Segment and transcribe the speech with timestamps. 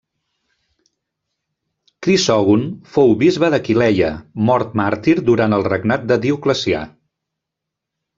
[2.07, 2.63] Crisògon
[2.95, 4.09] fou bisbe d'Aquileia,
[4.47, 6.81] mort màrtir durant el regnat de Dioclecià.